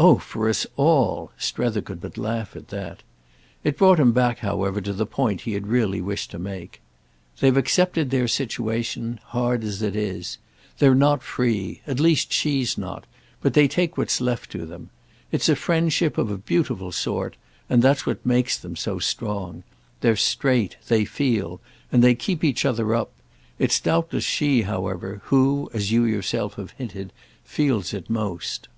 _""Oh 0.02 0.18
for 0.18 0.48
us 0.48 0.64
'all'—!" 0.76 1.32
Strether 1.36 1.82
could 1.82 2.00
but 2.00 2.16
laugh 2.16 2.54
at 2.56 2.68
that. 2.68 3.02
It 3.64 3.76
brought 3.76 3.98
him 3.98 4.12
back, 4.12 4.38
however, 4.38 4.80
to 4.80 4.92
the 4.92 5.04
point 5.04 5.40
he 5.42 5.52
had 5.52 5.66
really 5.66 6.00
wished 6.00 6.30
to 6.30 6.38
make. 6.38 6.80
"They've 7.40 7.56
accepted 7.56 8.08
their 8.08 8.28
situation—hard 8.28 9.64
as 9.64 9.82
it 9.82 9.94
is. 9.96 10.38
They're 10.78 10.94
not 10.94 11.24
free—at 11.24 11.98
least 12.00 12.32
she's 12.32 12.78
not; 12.78 13.04
but 13.42 13.52
they 13.52 13.66
take 13.68 13.98
what's 13.98 14.20
left 14.20 14.50
to 14.52 14.64
them. 14.64 14.88
It's 15.32 15.48
a 15.50 15.56
friendship, 15.56 16.16
of 16.16 16.30
a 16.30 16.38
beautiful 16.38 16.92
sort; 16.92 17.36
and 17.68 17.82
that's 17.82 18.06
what 18.06 18.24
makes 18.24 18.56
them 18.56 18.76
so 18.76 19.00
strong. 19.00 19.64
They're 20.00 20.16
straight, 20.16 20.76
they 20.88 21.04
feel; 21.04 21.60
and 21.92 22.02
they 22.02 22.14
keep 22.14 22.42
each 22.44 22.64
other 22.64 22.94
up. 22.94 23.10
It's 23.58 23.80
doubtless 23.80 24.24
she, 24.24 24.62
however, 24.62 25.20
who, 25.26 25.68
as 25.74 25.90
you 25.90 26.04
yourself 26.04 26.54
have 26.54 26.70
hinted, 26.70 27.12
feels 27.44 27.92
it 27.92 28.08
most." 28.08 28.68